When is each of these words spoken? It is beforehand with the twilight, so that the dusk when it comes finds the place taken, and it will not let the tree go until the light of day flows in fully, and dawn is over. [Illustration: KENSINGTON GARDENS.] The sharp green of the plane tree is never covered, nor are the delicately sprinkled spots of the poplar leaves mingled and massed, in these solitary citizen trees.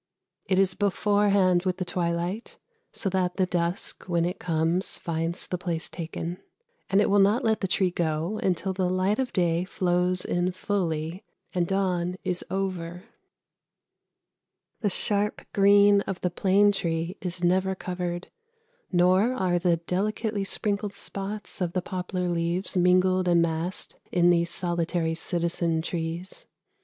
It 0.45 0.57
is 0.57 0.73
beforehand 0.73 1.61
with 1.61 1.77
the 1.77 1.85
twilight, 1.85 2.57
so 2.91 3.07
that 3.09 3.35
the 3.35 3.45
dusk 3.45 4.05
when 4.05 4.25
it 4.25 4.39
comes 4.39 4.97
finds 4.97 5.45
the 5.45 5.59
place 5.59 5.89
taken, 5.89 6.39
and 6.89 6.99
it 6.99 7.07
will 7.07 7.19
not 7.19 7.43
let 7.43 7.61
the 7.61 7.67
tree 7.67 7.91
go 7.91 8.39
until 8.41 8.73
the 8.73 8.89
light 8.89 9.19
of 9.19 9.31
day 9.31 9.63
flows 9.63 10.25
in 10.25 10.53
fully, 10.53 11.23
and 11.53 11.67
dawn 11.67 12.15
is 12.23 12.43
over. 12.49 13.03
[Illustration: 14.81 14.81
KENSINGTON 14.81 14.81
GARDENS.] 14.81 14.81
The 14.81 14.89
sharp 14.89 15.53
green 15.53 16.01
of 16.09 16.19
the 16.21 16.31
plane 16.31 16.71
tree 16.71 17.15
is 17.21 17.43
never 17.43 17.75
covered, 17.75 18.31
nor 18.91 19.33
are 19.35 19.59
the 19.59 19.77
delicately 19.77 20.43
sprinkled 20.43 20.95
spots 20.95 21.61
of 21.61 21.73
the 21.73 21.81
poplar 21.83 22.27
leaves 22.27 22.75
mingled 22.75 23.27
and 23.27 23.39
massed, 23.43 23.97
in 24.11 24.31
these 24.31 24.49
solitary 24.49 25.13
citizen 25.13 25.83
trees. 25.83 26.47